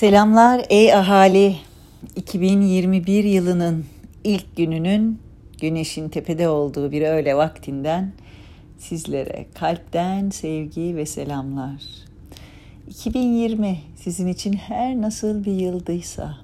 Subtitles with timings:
[0.00, 1.56] Selamlar ey ahali.
[2.16, 3.84] 2021 yılının
[4.24, 5.18] ilk gününün
[5.60, 8.12] güneşin tepede olduğu bir öğle vaktinden
[8.78, 11.82] sizlere kalpten sevgi ve selamlar.
[12.88, 16.36] 2020 sizin için her nasıl bir yıldıysa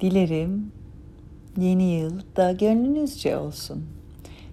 [0.00, 0.72] dilerim
[1.56, 3.84] yeni yıl da gönlünüzce olsun.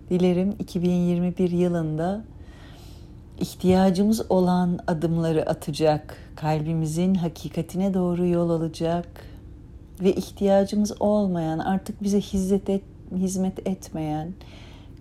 [0.10, 2.24] Dilerim 2021 yılında
[3.40, 9.26] ihtiyacımız olan adımları atacak, kalbimizin hakikatine doğru yol alacak
[10.02, 12.84] ve ihtiyacımız olmayan, artık bize hizmet, et,
[13.16, 14.34] hizmet etmeyen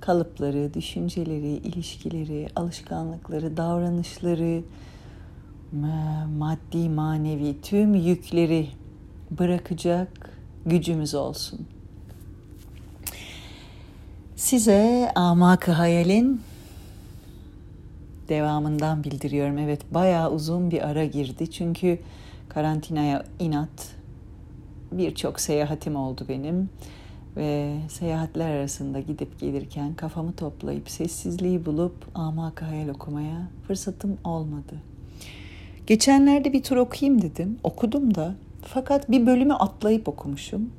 [0.01, 4.63] kalıpları, düşünceleri, ilişkileri, alışkanlıkları, davranışları,
[6.39, 8.69] maddi, manevi tüm yükleri
[9.31, 10.31] bırakacak
[10.67, 11.61] gücümüz olsun.
[14.37, 16.41] Size Amak Hayal'in
[18.29, 19.59] devamından bildiriyorum.
[19.59, 21.51] Evet bayağı uzun bir ara girdi.
[21.51, 21.99] Çünkü
[22.49, 23.95] karantinaya inat
[24.93, 26.71] birçok seyahatim oldu benim.
[27.37, 34.75] Ve seyahatler arasında gidip gelirken kafamı toplayıp sessizliği bulup amak hayal okumaya fırsatım olmadı.
[35.87, 37.59] Geçenlerde bir tur okuyayım dedim.
[37.63, 40.71] Okudum da fakat bir bölümü atlayıp okumuşum.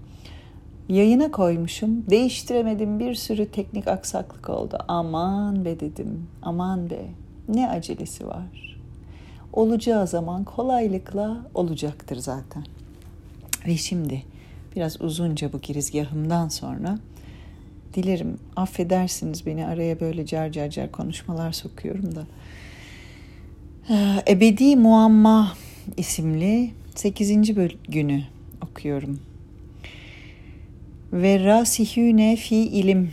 [0.89, 2.09] Yayına koymuşum.
[2.09, 4.77] Değiştiremedim bir sürü teknik aksaklık oldu.
[4.87, 6.27] Aman be dedim.
[6.41, 7.05] Aman be
[7.49, 8.77] ne acelesi var?
[9.53, 12.63] Olacağı zaman kolaylıkla olacaktır zaten.
[13.67, 14.23] Ve şimdi
[14.75, 16.99] biraz uzunca bu girizgahımdan sonra
[17.93, 22.25] dilerim affedersiniz beni araya böyle car car car konuşmalar sokuyorum da.
[24.27, 25.53] Ebedi Muamma
[25.97, 27.53] isimli 8.
[27.87, 28.23] günü
[28.61, 29.19] okuyorum.
[31.13, 33.11] Ve rasihüne fi ilim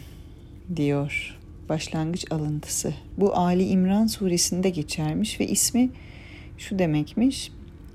[0.77, 1.36] diyor
[1.69, 2.95] başlangıç alıntısı.
[3.17, 5.91] Bu Ali İmran suresinde geçermiş ve ismi
[6.59, 7.53] şu demekmiş.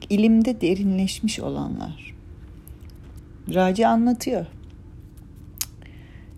[0.09, 2.15] İlimde derinleşmiş olanlar.
[3.53, 4.45] Raci anlatıyor.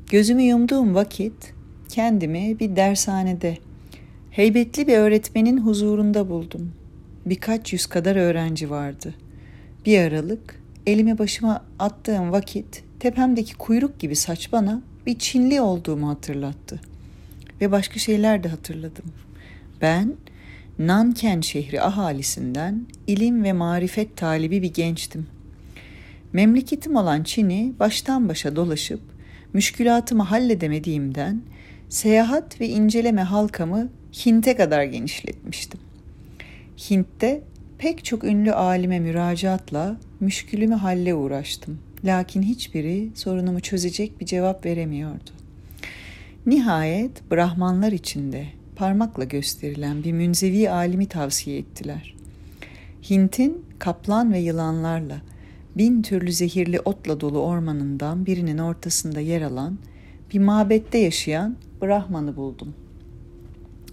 [0.09, 1.53] Gözümü yumduğum vakit
[1.89, 3.57] kendimi bir dershanede
[4.31, 6.71] heybetli bir öğretmenin huzurunda buldum.
[7.25, 9.13] Birkaç yüz kadar öğrenci vardı.
[9.85, 16.92] Bir aralık elimi başıma attığım vakit tepemdeki kuyruk gibi saç bana bir Çinli olduğumu hatırlattı.''
[17.63, 19.05] Ve başka şeyler de hatırladım.
[19.81, 20.13] Ben
[20.79, 25.27] Nanken şehri ahalisinden ilim ve marifet talibi bir gençtim.
[26.33, 28.99] Memleketim olan Çin'i baştan başa dolaşıp
[29.53, 31.41] müşkülatımı halledemediğimden
[31.89, 33.89] seyahat ve inceleme halkamı
[34.25, 35.79] Hint'e kadar genişletmiştim.
[36.89, 37.43] Hint'te
[37.77, 41.79] pek çok ünlü alime müracaatla müşkülümü halle uğraştım.
[42.03, 45.42] Lakin hiçbiri sorunumu çözecek bir cevap veremiyordu.
[46.45, 52.15] Nihayet Brahmanlar içinde parmakla gösterilen bir münzevi alimi tavsiye ettiler.
[53.09, 55.21] Hint'in kaplan ve yılanlarla
[55.77, 59.77] bin türlü zehirli otla dolu ormanından birinin ortasında yer alan
[60.33, 62.73] bir mabette yaşayan Brahman'ı buldum.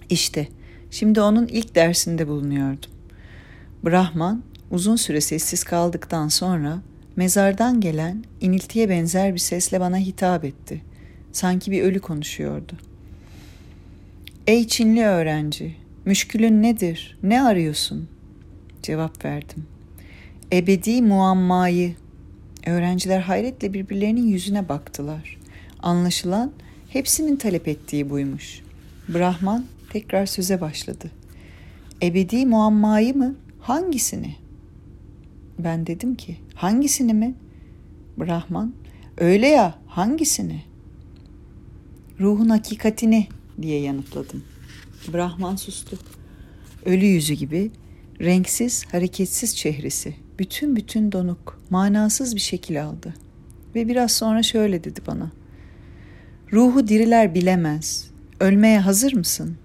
[0.09, 0.49] İşte
[0.91, 2.91] şimdi onun ilk dersinde bulunuyordum.
[3.85, 6.79] Brahman uzun süre sessiz kaldıktan sonra
[7.17, 10.90] mezardan gelen iniltiye benzer bir sesle bana hitap etti.
[11.33, 12.73] Sanki bir ölü konuşuyordu.
[14.47, 17.19] Ey Çinli öğrenci, müşkülün nedir?
[17.23, 18.09] Ne arıyorsun?
[18.83, 19.67] Cevap verdim.
[20.53, 21.95] Ebedi muammayı.
[22.67, 25.39] Öğrenciler hayretle birbirlerinin yüzüne baktılar.
[25.83, 26.53] Anlaşılan
[26.89, 28.61] hepsinin talep ettiği buymuş.
[29.09, 31.11] Brahman tekrar söze başladı.
[32.03, 33.35] Ebedi muammayı mı?
[33.61, 34.35] Hangisini?
[35.59, 37.35] Ben dedim ki, hangisini mi?
[38.19, 38.75] Brahman,
[39.19, 40.63] öyle ya, hangisini?
[42.21, 43.27] Ruhun hakikatini
[43.63, 44.45] diye yanıtladım.
[45.15, 45.99] Brahman sustu.
[46.85, 47.71] Ölü yüzü gibi
[48.21, 53.15] renksiz, hareketsiz çehresi bütün bütün donuk, manasız bir şekil aldı.
[53.75, 55.31] Ve biraz sonra şöyle dedi bana.
[56.53, 58.11] Ruhu diriler bilemez.
[58.41, 59.57] Ölmeye hazır mısın?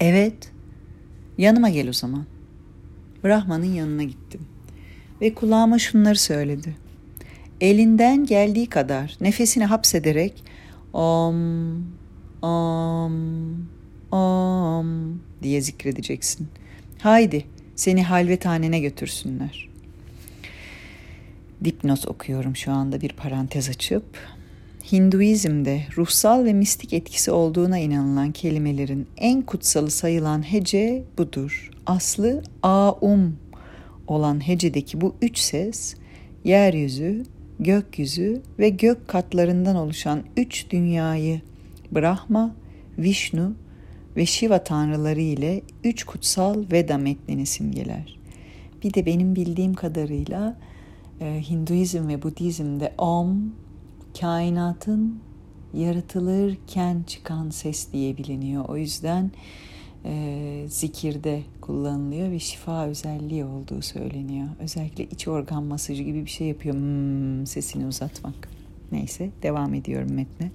[0.00, 0.52] Evet.
[1.38, 2.26] Yanıma gel o zaman.
[3.24, 4.40] Brahman'ın yanına gittim.
[5.20, 6.76] Ve kulağıma şunları söyledi.
[7.60, 10.44] Elinden geldiği kadar nefesini hapsederek
[10.92, 11.84] om,
[12.42, 13.68] om,
[14.12, 16.48] om diye zikredeceksin.
[16.98, 17.44] Haydi
[17.76, 19.68] seni halvethanene götürsünler.
[21.64, 24.18] Dipnot okuyorum şu anda bir parantez açıp.
[24.92, 31.70] Hinduizm'de ruhsal ve mistik etkisi olduğuna inanılan kelimelerin en kutsalı sayılan hece budur.
[31.86, 33.36] Aslı aum
[34.06, 35.94] olan hecedeki bu üç ses
[36.44, 37.24] yeryüzü,
[37.60, 41.40] gökyüzü ve gök katlarından oluşan üç dünyayı
[41.92, 42.54] Brahma,
[42.98, 43.54] Vishnu
[44.16, 48.18] ve Shiva tanrıları ile üç kutsal Veda metnini simgeler.
[48.84, 50.56] Bir de benim bildiğim kadarıyla
[51.20, 53.52] e, Hinduizm ve Budizm'de Om
[54.20, 55.20] kainatın
[55.74, 58.64] yaratılırken çıkan ses diye biliniyor.
[58.68, 59.30] O yüzden
[60.04, 64.48] e, zikirde kullanılıyor ve şifa özelliği olduğu söyleniyor.
[64.60, 68.48] Özellikle iç organ masajı gibi bir şey yapıyor hmm, sesini uzatmak.
[68.92, 70.50] Neyse devam ediyorum metne.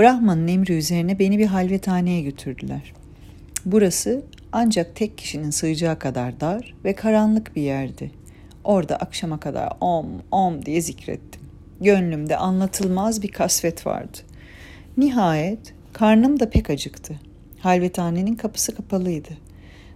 [0.00, 2.92] Brahman'ın emri üzerine beni bir halvethaneye götürdüler.
[3.64, 4.22] Burası
[4.52, 8.10] ancak tek kişinin sığacağı kadar dar ve karanlık bir yerdi.
[8.64, 11.40] Orada akşama kadar om om diye zikrettim.
[11.80, 14.18] Gönlümde anlatılmaz bir kasvet vardı.
[14.96, 17.20] Nihayet karnım da pek acıktı.
[17.58, 19.28] Halvethanenin kapısı kapalıydı.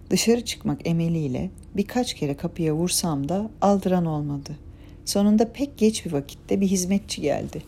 [0.09, 4.51] Dışarı çıkmak emeliyle birkaç kere kapıya vursam da aldıran olmadı.
[5.05, 7.63] Sonunda pek geç bir vakitte bir hizmetçi geldi.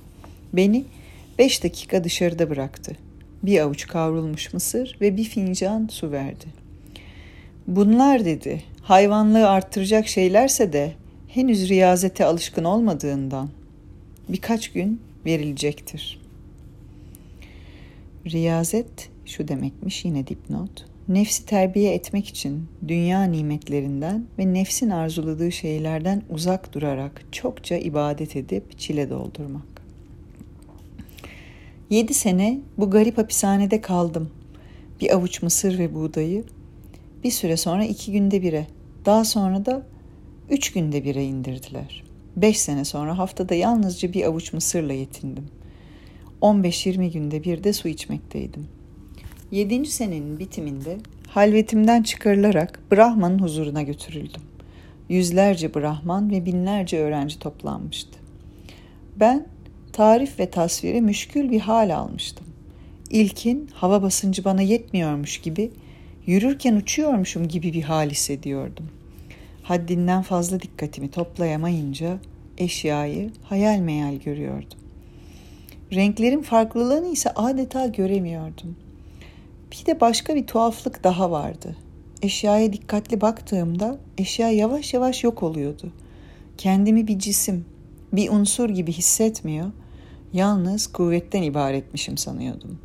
[0.53, 0.83] Beni
[1.39, 2.95] beş dakika dışarıda bıraktı.
[3.43, 6.45] Bir avuç kavrulmuş mısır ve bir fincan su verdi.
[7.67, 10.93] Bunlar dedi, hayvanlığı arttıracak şeylerse de
[11.27, 13.49] henüz riyazete alışkın olmadığından
[14.29, 16.20] birkaç gün verilecektir.
[18.25, 20.85] Riyazet şu demekmiş yine dipnot.
[21.07, 28.79] Nefsi terbiye etmek için dünya nimetlerinden ve nefsin arzuladığı şeylerden uzak durarak çokça ibadet edip
[28.79, 29.81] çile doldurmak.
[31.89, 34.29] Yedi sene bu garip hapishanede kaldım.
[35.01, 36.43] Bir avuç mısır ve buğdayı,
[37.23, 38.67] bir süre sonra iki günde bire,
[39.05, 39.85] daha sonra da
[40.49, 42.03] üç günde bire indirdiler.
[42.35, 45.60] Beş sene sonra haftada yalnızca bir avuç mısırla yetindim.
[46.41, 48.67] 15-20 günde bir de su içmekteydim.
[49.51, 50.97] Yedinci senenin bitiminde
[51.27, 54.41] halvetimden çıkarılarak Brahman'ın huzuruna götürüldüm.
[55.09, 58.19] Yüzlerce Brahman ve binlerce öğrenci toplanmıştı.
[59.15, 59.47] Ben
[59.93, 62.47] tarif ve tasviri müşkül bir hal almıştım.
[63.09, 65.71] İlkin hava basıncı bana yetmiyormuş gibi,
[66.25, 68.85] yürürken uçuyormuşum gibi bir hal hissediyordum.
[69.63, 72.17] Haddinden fazla dikkatimi toplayamayınca
[72.57, 74.80] eşyayı hayal meyal görüyordum.
[75.93, 78.75] Renklerin farklılığını ise adeta göremiyordum.
[79.71, 81.75] Bir de başka bir tuhaflık daha vardı.
[82.21, 85.91] Eşyaya dikkatli baktığımda eşya yavaş yavaş yok oluyordu.
[86.57, 87.65] Kendimi bir cisim,
[88.13, 89.71] bir unsur gibi hissetmiyor,
[90.33, 92.79] yalnız kuvvetten ibaretmişim sanıyordum.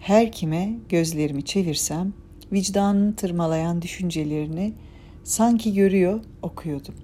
[0.00, 2.12] Her kime gözlerimi çevirsem
[2.52, 4.72] vicdanını tırmalayan düşüncelerini
[5.24, 6.94] sanki görüyor, okuyordum.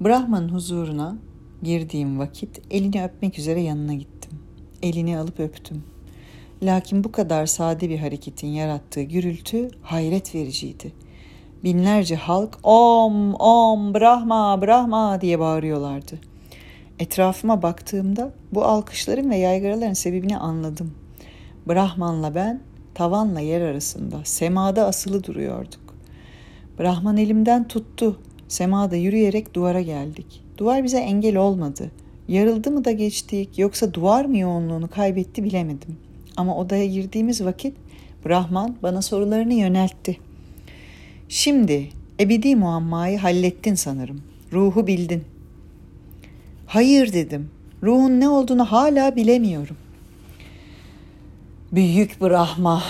[0.00, 1.18] Brahman'ın huzuruna
[1.62, 4.32] girdiğim vakit elini öpmek üzere yanına gittim.
[4.82, 5.84] Elini alıp öptüm.
[6.62, 10.92] Lakin bu kadar sade bir hareketin yarattığı gürültü hayret vericiydi.
[11.64, 16.18] Binlerce halk om om brahma brahma diye bağırıyorlardı.
[16.98, 20.94] Etrafıma baktığımda bu alkışların ve yaygaraların sebebini anladım.
[21.68, 22.60] Brahman'la ben
[22.94, 25.94] tavanla yer arasında semada asılı duruyorduk.
[26.78, 28.20] Brahman elimden tuttu.
[28.48, 30.44] Semada yürüyerek duvara geldik.
[30.60, 31.90] Duvar bize engel olmadı.
[32.28, 35.96] Yarıldı mı da geçtik yoksa duvar mı yoğunluğunu kaybetti bilemedim.
[36.36, 37.76] Ama odaya girdiğimiz vakit
[38.26, 40.16] Brahman bana sorularını yöneltti.
[41.28, 41.88] Şimdi
[42.20, 44.22] ebedi muammayı hallettin sanırım.
[44.52, 45.24] Ruhu bildin.
[46.66, 47.50] Hayır dedim.
[47.82, 49.76] Ruhun ne olduğunu hala bilemiyorum.
[51.72, 52.82] Büyük Brahma,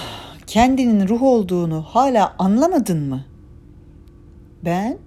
[0.47, 3.25] kendinin ruh olduğunu hala anlamadın mı?
[4.65, 4.99] Ben?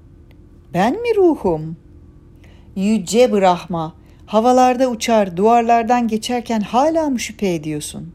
[0.73, 1.77] Ben mi ruhum?
[2.75, 8.13] Yüce Brahma, havalarda uçar, duvarlardan geçerken hala mı şüphe ediyorsun?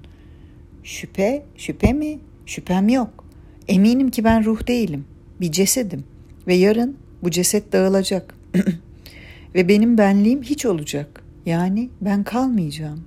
[0.83, 2.19] Şüphe, şüphe mi?
[2.47, 3.25] Şüphem yok.
[3.69, 5.05] Eminim ki ben ruh değilim.
[5.41, 6.05] Bir cesedim.
[6.47, 8.35] Ve yarın bu ceset dağılacak.
[9.55, 11.23] Ve benim benliğim hiç olacak.
[11.47, 13.05] Yani ben kalmayacağım.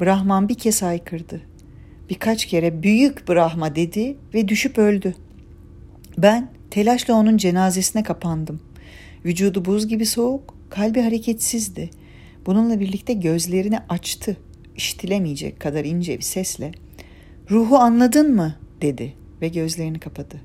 [0.00, 1.40] Brahman bir kez haykırdı.
[2.10, 5.14] Birkaç kere büyük Brahma dedi ve düşüp öldü.
[6.18, 8.60] Ben telaşla onun cenazesine kapandım.
[9.24, 11.90] Vücudu buz gibi soğuk, kalbi hareketsizdi.
[12.46, 14.36] Bununla birlikte gözlerini açtı.
[14.76, 16.72] İşitilemeyecek kadar ince bir sesle
[17.50, 20.40] "Ruhu anladın mı?" dedi ve gözlerini kapadı.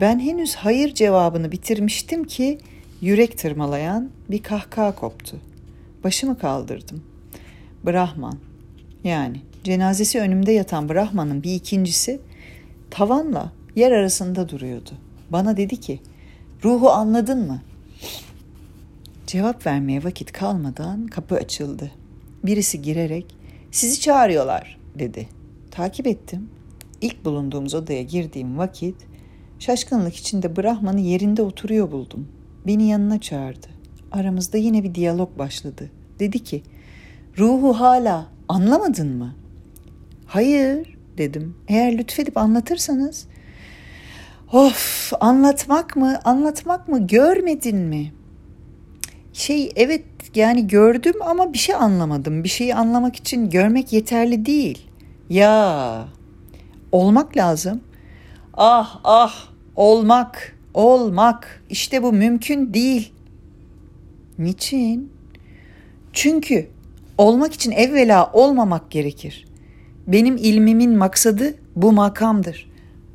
[0.00, 2.58] Ben henüz hayır cevabını bitirmiştim ki
[3.00, 5.36] yürek tırmalayan bir kahkaha koptu.
[6.04, 7.02] Başımı kaldırdım.
[7.86, 8.38] Brahman
[9.04, 12.20] yani cenazesi önümde yatan Brahman'ın bir ikincisi
[12.90, 14.90] tavanla yer arasında duruyordu.
[15.30, 16.00] Bana dedi ki
[16.64, 17.62] ruhu anladın mı?
[19.30, 21.90] Cevap vermeye vakit kalmadan kapı açıldı.
[22.44, 23.36] Birisi girerek
[23.70, 25.28] sizi çağırıyorlar dedi.
[25.70, 26.50] Takip ettim.
[27.00, 28.96] İlk bulunduğumuz odaya girdiğim vakit
[29.58, 32.28] şaşkınlık içinde Brahman'ı yerinde oturuyor buldum.
[32.66, 33.66] Beni yanına çağırdı.
[34.12, 35.90] Aramızda yine bir diyalog başladı.
[36.18, 36.62] Dedi ki
[37.38, 39.34] ruhu hala anlamadın mı?
[40.26, 41.56] Hayır dedim.
[41.68, 43.26] Eğer lütfedip anlatırsanız
[44.52, 48.12] Of anlatmak mı anlatmak mı görmedin mi?
[49.32, 52.44] Şey evet yani gördüm ama bir şey anlamadım.
[52.44, 54.86] Bir şeyi anlamak için görmek yeterli değil.
[55.30, 56.04] Ya
[56.92, 57.80] olmak lazım.
[58.54, 63.12] Ah ah olmak olmak işte bu mümkün değil.
[64.38, 65.12] Niçin?
[66.12, 66.68] Çünkü
[67.18, 69.46] olmak için evvela olmamak gerekir.
[70.06, 72.70] Benim ilmimin maksadı bu makamdır.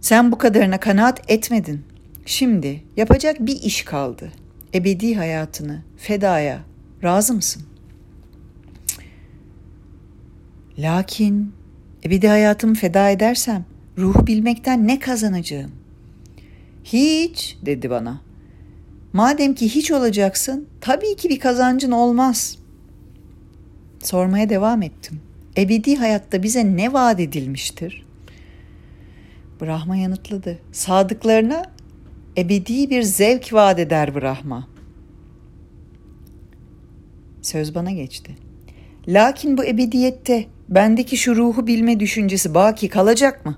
[0.02, 1.82] Sen bu kadarına kanaat etmedin.
[2.26, 4.32] Şimdi yapacak bir iş kaldı.
[4.74, 6.60] Ebedi hayatını fedaya
[7.04, 7.64] razı mısın?
[10.78, 11.54] Lakin
[12.06, 13.66] ebedi hayatımı feda edersem
[13.98, 15.72] ruhu bilmekten ne kazanacağım?
[16.84, 18.22] Hiç dedi bana.
[19.14, 22.58] Madem ki hiç olacaksın, tabii ki bir kazancın olmaz.
[24.04, 25.20] Sormaya devam ettim.
[25.58, 28.06] Ebedi hayatta bize ne vaat edilmiştir?
[29.62, 30.60] Brahma yanıtladı.
[30.72, 31.66] Sadıklarına
[32.38, 34.68] ebedi bir zevk vaat eder Brahma.
[37.42, 38.36] Söz bana geçti.
[39.08, 43.58] Lakin bu ebediyette bendeki şu ruhu bilme düşüncesi baki kalacak mı?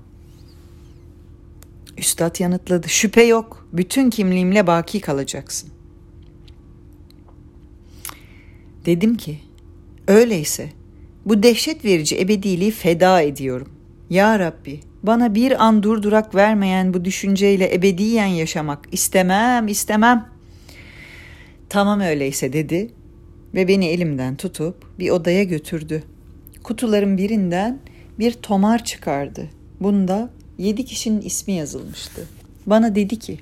[1.98, 2.88] Üstad yanıtladı.
[2.88, 3.68] Şüphe yok.
[3.72, 5.70] Bütün kimliğimle baki kalacaksın.
[8.86, 9.38] Dedim ki,
[10.08, 10.68] öyleyse
[11.26, 13.68] bu dehşet verici ebediliği feda ediyorum.
[14.10, 20.28] Ya Rabbi, bana bir an durdurak vermeyen bu düşünceyle ebediyen yaşamak istemem, istemem.
[21.68, 22.90] Tamam öyleyse dedi
[23.54, 26.02] ve beni elimden tutup bir odaya götürdü.
[26.62, 27.78] Kutuların birinden
[28.18, 29.48] bir tomar çıkardı.
[29.80, 32.28] Bunda yedi kişinin ismi yazılmıştı.
[32.66, 33.38] Bana dedi ki,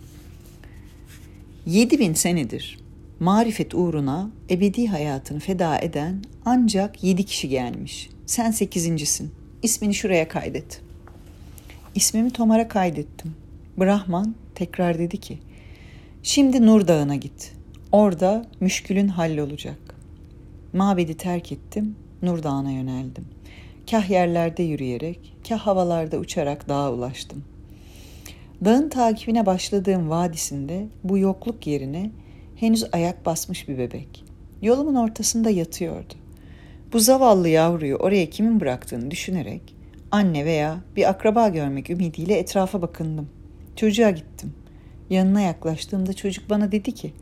[1.66, 2.80] yedi bin senedir
[3.20, 8.10] marifet uğruna ebedi hayatını feda eden ancak yedi kişi gelmiş.
[8.26, 9.30] Sen sekizincisin.
[9.62, 10.80] İsmini şuraya kaydet.
[11.94, 13.34] İsmimi Tomar'a kaydettim.
[13.80, 15.38] Brahman tekrar dedi ki,
[16.22, 17.52] şimdi Nur Dağı'na git.
[17.92, 19.78] Orada müşkülün hallolacak.
[20.72, 23.24] Mabedi terk ettim, Nur Dağı'na yöneldim.
[23.90, 27.44] Kah yerlerde yürüyerek, kah havalarda uçarak dağa ulaştım.
[28.64, 32.10] Dağın takibine başladığım vadisinde bu yokluk yerine
[32.56, 34.24] henüz ayak basmış bir bebek.
[34.62, 36.14] Yolumun ortasında yatıyordu.
[36.92, 39.79] Bu zavallı yavruyu oraya kimin bıraktığını düşünerek
[40.10, 43.28] anne veya bir akraba görmek ümidiyle etrafa bakındım.
[43.76, 44.54] Çocuğa gittim.
[45.10, 47.12] Yanına yaklaştığımda çocuk bana dedi ki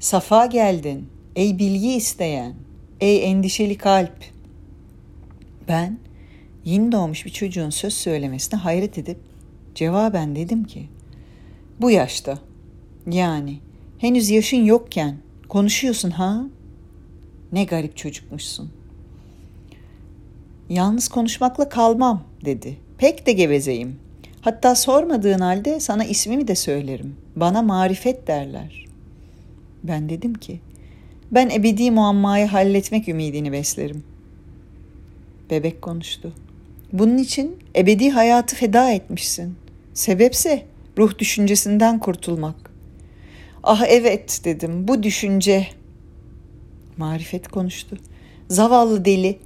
[0.00, 2.54] Safa geldin ey bilgi isteyen,
[3.00, 4.24] ey endişeli kalp.
[5.68, 5.98] Ben
[6.64, 9.18] yeni doğmuş bir çocuğun söz söylemesine hayret edip
[9.74, 10.88] cevaben dedim ki
[11.80, 12.38] bu yaşta
[13.10, 13.58] yani
[13.98, 15.16] henüz yaşın yokken
[15.48, 16.44] konuşuyorsun ha?
[17.52, 18.75] Ne garip çocukmuşsun.
[20.68, 22.76] Yalnız konuşmakla kalmam dedi.
[22.98, 23.96] Pek de gevezeyim.
[24.40, 27.16] Hatta sormadığın halde sana ismimi de söylerim.
[27.36, 28.86] Bana marifet derler.
[29.84, 30.60] Ben dedim ki,
[31.32, 34.04] ben ebedi muammayı halletmek ümidini beslerim.
[35.50, 36.32] Bebek konuştu.
[36.92, 39.54] Bunun için ebedi hayatı feda etmişsin.
[39.94, 40.62] Sebepse
[40.98, 42.70] ruh düşüncesinden kurtulmak.
[43.62, 45.66] Ah evet dedim bu düşünce.
[46.96, 47.96] Marifet konuştu.
[48.48, 49.38] Zavallı deli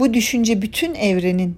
[0.00, 1.56] bu düşünce bütün evrenin,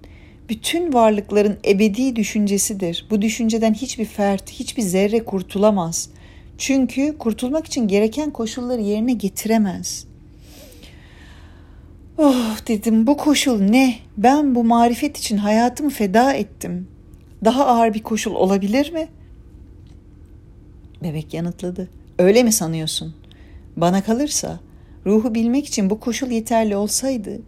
[0.49, 3.07] bütün varlıkların ebedi düşüncesidir.
[3.11, 6.11] Bu düşünceden hiçbir fert, hiçbir zerre kurtulamaz.
[6.59, 10.07] Çünkü kurtulmak için gereken koşulları yerine getiremez.
[12.19, 13.95] Oh dedim bu koşul ne?
[14.17, 16.89] Ben bu marifet için hayatımı feda ettim.
[17.45, 19.09] Daha ağır bir koşul olabilir mi?
[21.03, 21.89] Bebek yanıtladı.
[22.19, 23.15] Öyle mi sanıyorsun?
[23.77, 24.61] Bana kalırsa
[25.07, 27.41] ruhu bilmek için bu koşul yeterli olsaydı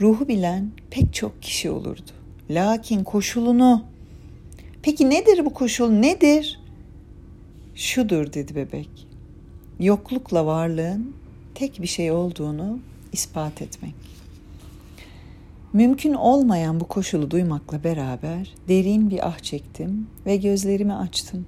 [0.00, 2.10] ruhu bilen pek çok kişi olurdu.
[2.50, 3.90] Lakin koşulunu
[4.82, 5.90] Peki nedir bu koşul?
[5.90, 6.60] Nedir?
[7.74, 8.90] Şudur dedi bebek.
[9.80, 11.14] Yoklukla varlığın
[11.54, 12.78] tek bir şey olduğunu
[13.12, 13.94] ispat etmek.
[15.72, 21.46] Mümkün olmayan bu koşulu duymakla beraber derin bir ah çektim ve gözlerimi açtım.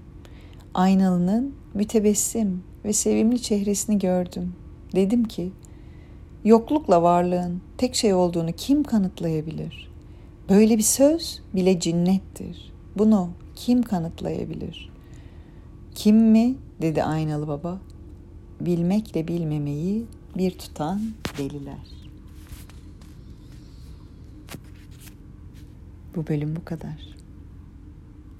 [0.74, 4.54] Aynalının mütebessim ve sevimli çehresini gördüm.
[4.94, 5.52] Dedim ki,
[6.44, 9.92] yoklukla varlığın tek şey olduğunu kim kanıtlayabilir?
[10.48, 12.72] Böyle bir söz bile cinnettir.
[12.98, 14.90] Bunu kim kanıtlayabilir?
[15.94, 16.54] Kim mi?
[16.82, 17.80] dedi aynalı baba.
[18.60, 20.06] Bilmekle bilmemeyi
[20.36, 21.00] bir tutan
[21.38, 21.88] deliler.
[26.16, 27.11] Bu bölüm bu kadar.